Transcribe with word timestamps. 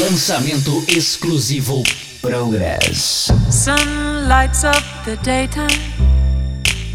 Lançamento 0.00 0.82
exclusivo 0.88 1.82
Progress. 2.22 3.30
Sun 3.50 4.26
lights 4.26 4.64
up 4.64 4.82
the 5.04 5.16
daytime, 5.22 5.68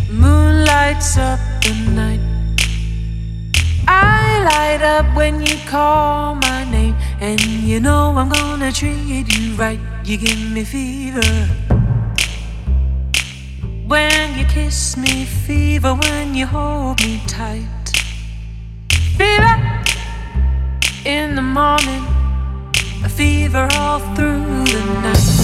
moon 0.10 0.66
lights 0.66 1.16
up 1.18 1.40
the 1.62 1.76
night. 1.92 2.20
I 3.88 4.40
light 4.44 4.82
up 4.82 5.16
when 5.16 5.46
you 5.46 5.58
call 5.70 6.36
my 6.36 6.64
name, 6.72 6.96
and 7.22 7.40
you 7.40 7.80
know 7.80 8.18
I'm 8.18 8.30
gonna 8.30 8.72
treat 8.72 9.28
you 9.38 9.54
right. 9.56 9.80
You 10.04 10.18
give 10.18 10.40
me 10.40 10.64
fever 10.64 11.22
when 13.86 14.40
you 14.40 14.46
kiss 14.46 14.98
me, 14.98 15.26
fever 15.26 15.94
when 15.94 16.34
you 16.34 16.48
hold 16.48 17.00
me 17.02 17.22
tight. 17.28 17.92
Fever 19.18 19.84
in 21.06 21.36
the 21.36 21.44
morning 21.44 22.27
a 23.04 23.10
fever 23.10 23.68
all 23.74 24.00
through 24.16 24.64
the 24.66 25.00
night. 25.02 25.37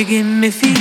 You 0.00 0.06
give 0.06 0.24
me. 0.24 0.79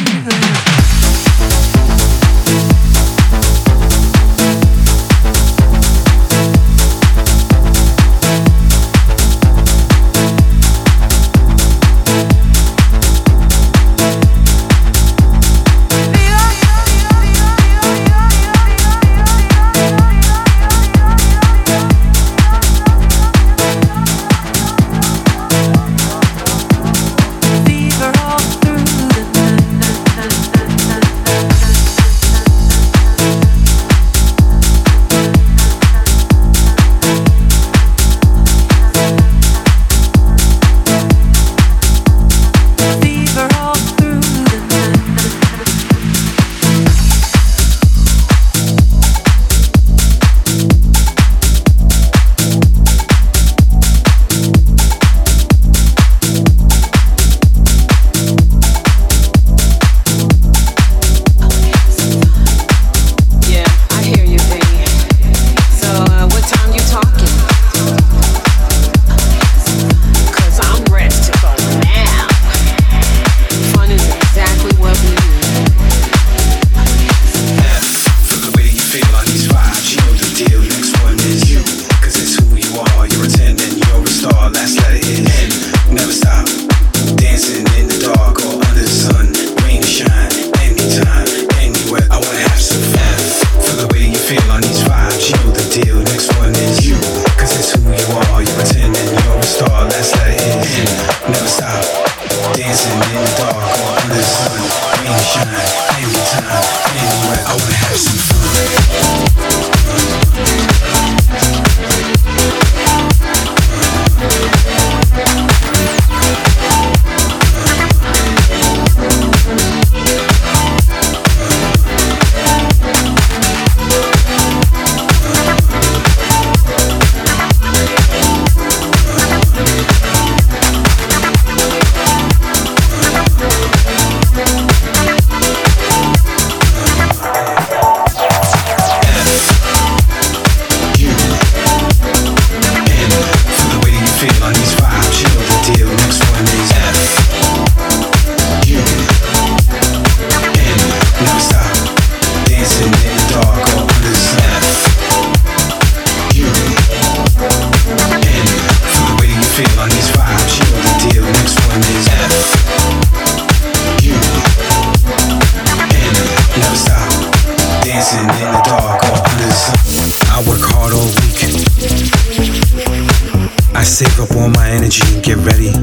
Save 173.99 174.19
up 174.21 174.38
all 174.38 174.47
my 174.51 174.69
energy 174.69 175.03
and 175.13 175.21
get 175.21 175.35
ready. 175.43 175.73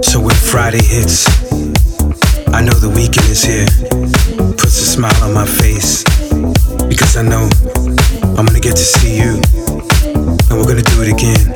So 0.00 0.18
when 0.18 0.34
Friday 0.34 0.80
hits, 0.80 1.28
I 2.48 2.64
know 2.64 2.72
the 2.80 2.88
weekend 2.88 3.28
is 3.28 3.44
here. 3.44 3.68
Puts 4.56 4.80
a 4.80 4.86
smile 4.96 5.20
on 5.20 5.34
my 5.34 5.44
face. 5.44 6.02
Because 6.88 7.14
I 7.18 7.20
know 7.28 7.44
I'm 8.40 8.46
gonna 8.46 8.58
get 8.58 8.74
to 8.76 8.86
see 8.96 9.20
you. 9.20 9.36
And 10.48 10.56
we're 10.56 10.64
gonna 10.64 10.80
do 10.80 11.04
it 11.04 11.12
again. 11.12 11.52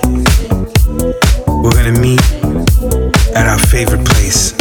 We're 1.49 1.73
gonna 1.73 1.99
meet 1.99 2.21
at 3.33 3.49
our 3.49 3.59
favorite 3.73 4.05
place. 4.05 4.53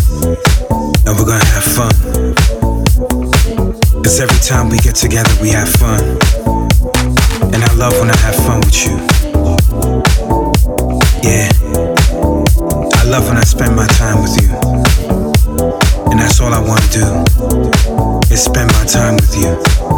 And 1.03 1.19
we're 1.19 1.27
gonna 1.27 1.51
have 1.51 1.67
fun. 1.67 1.91
Cause 4.03 4.21
every 4.21 4.39
time 4.39 4.69
we 4.69 4.77
get 4.77 4.95
together, 4.95 5.36
we 5.41 5.49
have 5.49 5.67
fun. 5.67 5.99
And 7.51 7.60
I 7.62 7.73
love 7.75 7.91
when 7.99 8.10
I 8.10 8.17
have 8.23 8.36
fun 8.36 8.62
with 8.62 8.88
you. 8.88 9.18
Yeah. 11.23 11.49
I 12.95 13.03
love 13.05 13.27
when 13.27 13.38
I 13.38 13.43
spend 13.43 13.75
my 13.75 13.88
time 13.88 14.21
with 14.21 14.41
you. 14.41 14.49
And 16.12 16.19
that's 16.19 16.39
all 16.39 16.53
I 16.53 16.60
want 16.60 16.82
to 16.84 16.99
do 16.99 18.34
is 18.34 18.43
spend 18.43 18.71
my 18.73 18.86
time 18.86 19.15
with 19.15 19.36
you. 19.36 19.88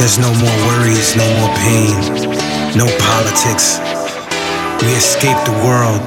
There's 0.00 0.16
no 0.16 0.32
more 0.32 0.56
worries, 0.64 1.14
no 1.14 1.28
more 1.36 1.52
pain, 1.60 1.92
no 2.72 2.88
politics. 3.04 3.76
We 4.80 4.96
escape 4.96 5.36
the 5.44 5.52
world 5.60 6.00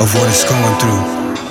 of 0.00 0.08
what 0.16 0.32
it's 0.32 0.48
going 0.48 0.74
through, 0.80 1.04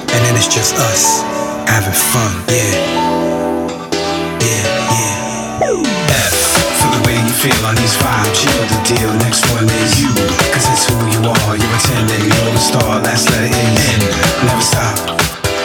and 0.09 0.19
then 0.25 0.33
it's 0.33 0.49
just 0.49 0.73
us 0.73 1.21
having 1.69 1.93
fun, 1.93 2.33
yeah. 2.49 3.93
Yeah, 4.41 4.65
yeah. 4.89 6.17
F 6.17 6.33
for 6.81 6.89
the 6.97 7.01
way 7.05 7.13
you 7.13 7.33
feel 7.37 7.61
on 7.61 7.77
these 7.77 7.93
you 7.93 8.49
know 8.49 8.65
the 8.73 8.81
deal. 8.89 9.13
Next 9.21 9.45
one 9.53 9.69
is 9.69 10.01
you, 10.01 10.09
cause 10.49 10.65
it's 10.73 10.89
who 10.89 10.97
you 11.13 11.21
are. 11.29 11.53
You're 11.53 11.77
attending, 11.77 12.25
you're 12.25 12.53
the 12.57 12.63
star, 12.73 13.05
last 13.05 13.29
letter 13.29 13.53
is 13.53 13.53
N. 13.53 14.01
Never 14.49 14.65
stop, 14.65 14.97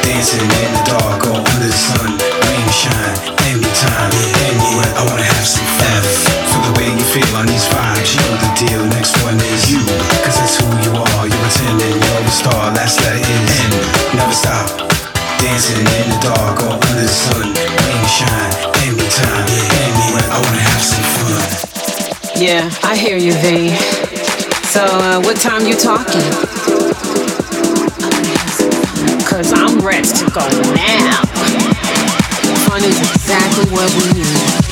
dancing 0.04 0.44
in 0.44 0.70
the 0.76 0.84
dark 0.92 1.24
or 1.24 1.40
under 1.40 1.66
the 1.66 1.72
sun, 1.72 2.20
rain 2.20 2.68
shine, 2.68 3.16
anytime, 3.48 4.12
anywhere. 4.44 4.92
I 4.92 5.08
wanna 5.08 5.24
have 5.24 5.46
some 5.48 5.64
fun. 5.80 6.07
Feel 7.08 7.36
on 7.36 7.46
these 7.46 7.64
vibes, 7.72 8.12
you 8.12 8.24
the 8.36 8.50
deal. 8.52 8.84
Next 8.92 9.16
one 9.24 9.40
is 9.40 9.72
you, 9.72 9.80
cause 10.24 10.36
it's 10.44 10.60
who 10.60 10.68
you 10.84 10.92
are. 10.92 11.24
You're 11.24 11.46
attending, 11.48 11.96
you're 11.96 12.22
the 12.24 12.34
star, 12.34 12.68
last 12.76 13.00
letter 13.00 13.16
is 13.16 13.40
N. 13.64 13.72
Never 14.12 14.36
stop. 14.36 14.68
Dancing 15.40 15.80
in 15.80 16.06
the 16.12 16.18
dark 16.20 16.60
or 16.60 16.76
under 16.76 17.00
the 17.00 17.08
sun, 17.08 17.48
rain 17.56 18.04
shine, 18.12 18.54
anytime, 18.84 19.46
anywhere. 19.48 20.28
I 20.28 20.36
wanna 20.44 20.60
have 20.60 20.82
some 20.84 21.06
fun. 21.16 21.40
Yeah, 22.36 22.68
I 22.82 22.94
hear 22.96 23.16
you, 23.16 23.32
V. 23.40 23.72
So, 24.68 24.84
uh, 24.84 25.20
what 25.22 25.36
time 25.40 25.64
you 25.66 25.76
talking? 25.76 26.28
Cause 29.24 29.52
I'm 29.52 29.80
ready 29.80 30.08
to 30.08 30.26
go 30.30 30.44
now. 30.76 31.24
Fun 32.68 32.84
is 32.84 33.00
exactly 33.00 33.64
what 33.72 33.88
we 33.96 34.20
need. 34.20 34.67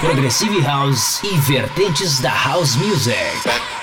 Progressive 0.00 0.60
House 0.60 1.20
e 1.24 1.36
vertentes 1.38 2.20
da 2.20 2.30
House 2.30 2.76
Music. 2.76 3.77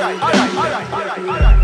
alright, 0.00 0.22
alright, 0.22 0.54
alright, 0.54 0.92
alright, 0.92 1.28
alright. 1.28 1.60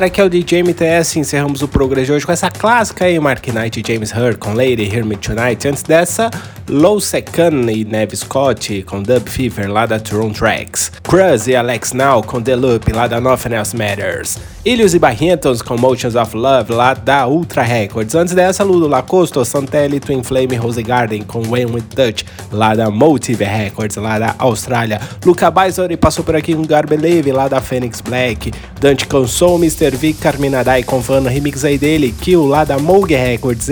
Galera, 0.00 0.06
aqui 0.06 0.20
é 0.20 0.24
o 0.24 0.30
DJ 0.30 0.62
MTS. 0.62 1.18
Encerramos 1.18 1.60
o 1.60 1.68
programa 1.68 2.06
de 2.06 2.10
hoje 2.10 2.24
com 2.24 2.32
essa 2.32 2.50
clássica 2.50 3.04
aí, 3.04 3.20
Mark 3.20 3.46
Knight 3.48 3.82
James 3.86 4.10
Hurd 4.12 4.38
com 4.38 4.54
Lady 4.54 4.84
Hear 4.84 5.04
Me 5.04 5.14
Tonight. 5.14 5.68
Antes 5.68 5.82
dessa, 5.82 6.30
Low 6.70 7.00
Second 7.00 7.68
e 7.72 7.84
Nev 7.84 8.14
Scott 8.14 8.84
com 8.84 9.02
Dub 9.02 9.28
Fever 9.28 9.68
lá 9.68 9.86
da 9.86 9.98
Tron 9.98 10.30
Tracks. 10.30 10.92
Cruz 11.02 11.48
e 11.48 11.56
Alex 11.56 11.92
Now 11.92 12.22
com 12.22 12.40
The 12.40 12.54
Loop 12.54 12.92
lá 12.92 13.08
da 13.08 13.20
Nothing 13.20 13.54
Else 13.54 13.76
Matters. 13.76 14.38
Ilhos 14.64 14.94
e 14.94 14.98
Barrientos 15.00 15.62
com 15.62 15.76
Motions 15.76 16.14
of 16.14 16.36
Love 16.36 16.72
lá 16.72 16.94
da 16.94 17.26
Ultra 17.26 17.62
Records. 17.62 18.14
Antes 18.14 18.34
dessa, 18.34 18.62
Ludo 18.62 18.86
Lacosto, 18.86 19.44
Santelli, 19.44 19.98
Twin 19.98 20.22
Flame 20.22 20.54
Rose 20.54 20.80
Garden 20.80 21.22
com 21.22 21.40
When 21.48 21.66
With 21.66 21.86
Touch 21.92 22.24
lá 22.52 22.76
da 22.76 22.88
Motive 22.88 23.42
Records 23.42 23.96
lá 23.96 24.20
da 24.20 24.36
Austrália. 24.38 25.00
Luca 25.26 25.50
Baisori 25.50 25.96
passou 25.96 26.24
por 26.24 26.36
aqui 26.36 26.54
com 26.54 26.62
Garbeleve 26.62 27.32
lá 27.32 27.48
da 27.48 27.60
Phoenix 27.60 28.00
Black. 28.00 28.52
Dante 28.80 29.08
cansou 29.08 29.58
Mr. 29.58 29.90
V 29.96 30.12
Carminadai 30.12 30.84
com 30.84 31.00
Van 31.00 31.28
remix 31.28 31.64
aí 31.64 31.76
dele. 31.76 32.14
Kill 32.20 32.46
lá 32.46 32.62
da 32.62 32.78
Moog 32.78 33.12
Records. 33.12 33.68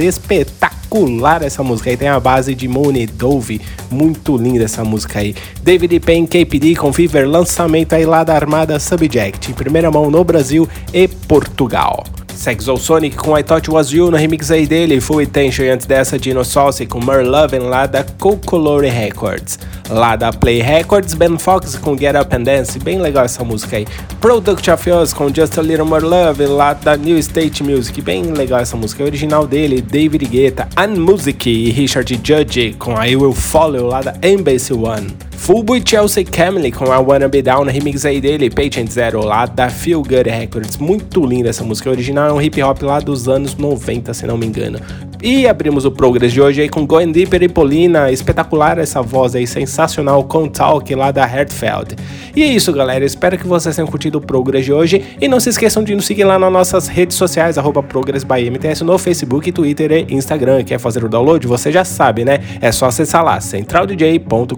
Espetacular 0.88 1.42
essa 1.42 1.62
música 1.62 1.90
aí. 1.90 1.96
Tem 1.96 2.08
a 2.08 2.18
base 2.18 2.54
de 2.54 2.66
Mooney 2.66 3.06
Dove. 3.06 3.60
Muito 3.90 4.36
linda 4.36 4.64
essa 4.64 4.84
música 4.84 5.18
aí. 5.20 5.34
David 5.62 6.00
Payne 6.00 6.26
KPD 6.26 6.76
com 6.76 6.92
Fever. 6.92 7.28
Lançamento 7.28 7.92
aí 7.92 8.06
lá 8.06 8.24
da 8.24 8.34
Armada 8.34 8.78
Subject. 8.80 9.50
Em 9.50 9.54
primeira 9.54 9.90
mão 9.90 10.10
no 10.10 10.24
Brasil 10.24 10.68
e 10.92 11.06
Portugal. 11.06 12.04
Sex 12.34 12.66
Sonic 12.78 13.16
com 13.16 13.36
I 13.36 13.42
Thought 13.42 13.68
Was 13.68 13.90
You 13.90 14.12
no 14.12 14.16
remix 14.16 14.52
aí 14.52 14.64
dele, 14.64 15.00
Full 15.00 15.18
Attention 15.20 15.64
e 15.64 15.70
antes 15.70 15.86
dessa 15.86 16.16
Dino 16.16 16.44
Sauce 16.44 16.86
com 16.86 17.04
Merlovin 17.04 17.58
lá 17.58 17.84
da 17.84 18.04
Cocolore 18.04 18.88
Records. 18.88 19.58
Lá 19.88 20.16
da 20.16 20.30
Play 20.30 20.60
Records, 20.60 21.14
Ben 21.14 21.38
Fox 21.38 21.76
com 21.76 21.96
Get 21.96 22.14
Up 22.14 22.34
and 22.34 22.42
Dance, 22.42 22.78
bem 22.78 22.98
legal 22.98 23.24
essa 23.24 23.42
música 23.42 23.78
aí. 23.78 23.86
Product 24.20 24.70
of 24.70 24.90
Yours 24.90 25.12
com 25.14 25.32
Just 25.32 25.58
a 25.58 25.62
Little 25.62 25.86
More 25.86 26.04
Love 26.04 26.46
lá 26.46 26.74
da 26.74 26.96
New 26.96 27.16
State 27.18 27.62
Music, 27.62 28.00
bem 28.02 28.24
legal 28.32 28.60
essa 28.60 28.76
música. 28.76 29.02
É 29.02 29.06
original 29.06 29.46
dele, 29.46 29.80
David 29.80 30.26
Guetta, 30.26 30.68
and 30.76 30.96
Music 30.98 31.48
e 31.48 31.70
Richard 31.70 32.20
Judge 32.22 32.76
com 32.78 33.02
I 33.02 33.16
Will 33.16 33.32
Follow 33.32 33.86
lá 33.86 34.02
da 34.02 34.14
Embassy 34.22 34.74
One. 34.74 35.08
Fullboy 35.38 35.82
Chelsea 35.82 36.24
Camille 36.24 36.70
com 36.70 36.84
I 36.84 36.98
Wanna 36.98 37.28
Be 37.28 37.40
Down, 37.40 37.64
remix 37.64 38.04
aí 38.04 38.20
dele, 38.20 38.50
Patient 38.50 38.90
Zero 38.90 39.24
lá 39.24 39.46
da 39.46 39.70
Feel 39.70 40.02
Good 40.02 40.28
Records. 40.28 40.76
Muito 40.76 41.24
linda 41.24 41.48
essa 41.48 41.64
música, 41.64 41.88
original 41.88 42.28
é 42.28 42.32
um 42.34 42.42
hip 42.42 42.62
hop 42.62 42.82
lá 42.82 43.00
dos 43.00 43.28
anos 43.28 43.54
90, 43.54 44.12
se 44.12 44.26
não 44.26 44.36
me 44.36 44.44
engano. 44.44 44.78
E 45.22 45.48
abrimos 45.48 45.84
o 45.84 45.90
Progress 45.90 46.32
de 46.32 46.40
hoje 46.40 46.60
aí 46.60 46.68
com 46.68 46.86
Going 46.86 47.10
Deeper 47.10 47.42
e 47.42 47.48
Polina, 47.48 48.12
espetacular 48.12 48.78
essa 48.78 49.02
voz 49.02 49.34
aí, 49.34 49.46
sensacional, 49.46 50.22
com 50.24 50.46
Talk 50.48 50.94
lá 50.94 51.10
da 51.10 51.24
Hertfeld. 51.24 51.96
E 52.36 52.42
é 52.42 52.46
isso, 52.46 52.72
galera, 52.72 53.04
espero 53.04 53.36
que 53.36 53.46
vocês 53.46 53.74
tenham 53.74 53.88
curtido 53.88 54.18
o 54.18 54.20
Progress 54.20 54.64
de 54.64 54.72
hoje 54.72 55.04
e 55.20 55.26
não 55.26 55.40
se 55.40 55.50
esqueçam 55.50 55.82
de 55.82 55.94
nos 55.94 56.06
seguir 56.06 56.22
lá 56.24 56.38
nas 56.38 56.52
nossas 56.52 56.86
redes 56.86 57.16
sociais, 57.16 57.58
arroba 57.58 57.82
Progress 57.82 58.24
by 58.24 58.48
MTS 58.48 58.84
no 58.84 58.96
Facebook, 58.96 59.50
Twitter 59.50 59.90
e 60.08 60.14
Instagram. 60.14 60.62
Quer 60.62 60.78
fazer 60.78 61.04
o 61.04 61.08
download? 61.08 61.44
Você 61.48 61.72
já 61.72 61.84
sabe, 61.84 62.24
né? 62.24 62.38
É 62.60 62.70
só 62.70 62.86
acessar 62.86 63.24
lá, 63.24 63.40
centraldj.com.br. 63.40 64.54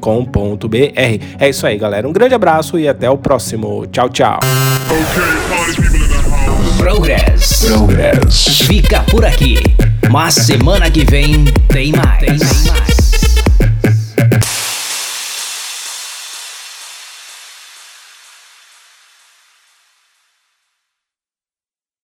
É 1.38 1.48
isso 1.48 1.66
aí, 1.66 1.78
galera, 1.78 2.06
um 2.06 2.12
grande 2.12 2.34
abraço 2.34 2.78
e 2.78 2.86
até 2.86 3.08
o 3.08 3.16
próximo. 3.16 3.86
Tchau, 3.86 4.10
tchau. 4.10 4.40
Progress. 6.76 7.66
Progress. 7.66 8.62
Fica 8.66 9.02
por 9.04 9.24
aqui. 9.24 9.56
Mas 10.10 10.34
semana 10.34 10.90
que 10.90 11.04
vem 11.04 11.44
tem 11.68 11.92
mais. 11.92 12.18
Tem 12.18 12.36
mais. 12.36 12.89